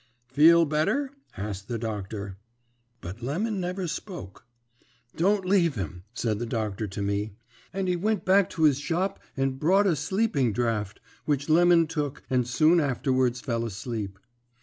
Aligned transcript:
"'Feel 0.29 0.65
better?' 0.65 1.11
asked 1.37 1.67
the 1.67 1.77
doctor. 1.77 2.35
"But 3.01 3.21
Lemon 3.21 3.59
never 3.59 3.85
spoke. 3.87 4.47
"'Don't 5.15 5.45
leave 5.45 5.75
him,' 5.75 6.05
said 6.11 6.39
the 6.39 6.47
doctor 6.47 6.87
to 6.87 7.03
me, 7.03 7.33
and 7.71 7.87
he 7.87 7.95
went 7.95 8.25
back 8.25 8.49
to 8.49 8.63
his 8.63 8.79
shop 8.79 9.19
and 9.37 9.59
brought 9.59 9.85
a 9.85 9.95
sleeping 9.95 10.53
draught, 10.53 10.99
which 11.25 11.49
Lemon 11.49 11.85
took, 11.85 12.23
and 12.31 12.47
soon 12.47 12.79
afterwards 12.79 13.41
fell 13.41 13.63
asleep. 13.63 14.17